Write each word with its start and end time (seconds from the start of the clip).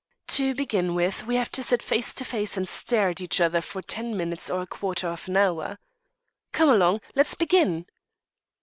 "To 0.29 0.55
begin 0.55 0.95
with, 0.95 1.27
we 1.27 1.35
have 1.35 1.51
to 1.51 1.61
sit 1.61 1.83
face 1.83 2.11
to 2.15 2.25
face 2.25 2.57
and 2.57 2.67
stare 2.67 3.09
at 3.09 3.21
each 3.21 3.39
other 3.39 3.61
for 3.61 3.83
ten 3.83 4.17
minutes 4.17 4.49
or 4.49 4.63
a 4.63 4.65
quarter 4.65 5.07
of 5.07 5.27
an 5.27 5.37
hour." 5.37 5.77
"Come 6.51 6.69
along! 6.69 7.01
Let's 7.13 7.35
begin." 7.35 7.85